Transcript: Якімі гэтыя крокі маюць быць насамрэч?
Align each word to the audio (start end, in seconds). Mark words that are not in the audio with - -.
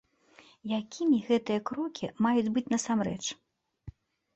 Якімі 0.79 1.19
гэтыя 1.29 1.59
крокі 1.73 2.13
маюць 2.25 2.51
быць 2.59 2.67
насамрэч? 2.77 3.19